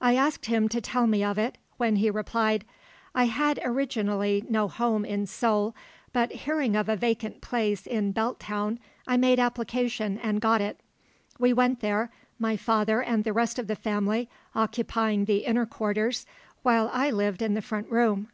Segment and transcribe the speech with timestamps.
[0.00, 2.64] I asked him to tell me of it, when he replied,
[3.16, 5.74] "I had originally no home in Seoul,
[6.12, 10.78] but hearing of a vacant place in Belt Town, I made application and got it.
[11.40, 16.26] We went there, my father and the rest of the family occupying the inner quarters,
[16.62, 18.28] while I lived in the front room.